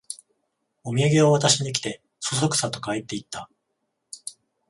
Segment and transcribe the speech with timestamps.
[0.83, 3.51] おみやげを渡しに来て、そそくさと帰っていった